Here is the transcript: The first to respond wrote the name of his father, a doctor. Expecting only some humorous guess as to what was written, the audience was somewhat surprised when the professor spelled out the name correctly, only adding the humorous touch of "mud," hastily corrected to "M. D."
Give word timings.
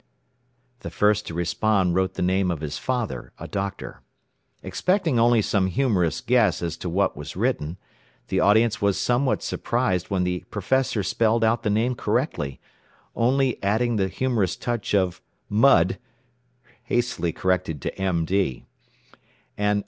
The 0.79 0.89
first 0.89 1.27
to 1.27 1.35
respond 1.35 1.93
wrote 1.93 2.15
the 2.15 2.23
name 2.23 2.49
of 2.49 2.61
his 2.61 2.79
father, 2.79 3.33
a 3.37 3.47
doctor. 3.47 4.01
Expecting 4.63 5.19
only 5.19 5.43
some 5.43 5.67
humorous 5.67 6.21
guess 6.21 6.63
as 6.63 6.75
to 6.77 6.89
what 6.89 7.15
was 7.15 7.35
written, 7.35 7.77
the 8.29 8.39
audience 8.39 8.81
was 8.81 8.97
somewhat 8.99 9.43
surprised 9.43 10.09
when 10.09 10.23
the 10.23 10.39
professor 10.49 11.03
spelled 11.03 11.43
out 11.43 11.61
the 11.61 11.69
name 11.69 11.93
correctly, 11.93 12.59
only 13.15 13.61
adding 13.61 13.97
the 13.97 14.07
humorous 14.07 14.55
touch 14.55 14.95
of 14.95 15.21
"mud," 15.49 15.99
hastily 16.85 17.31
corrected 17.31 17.79
to 17.83 17.95
"M. 17.95 18.25
D." 18.25 18.65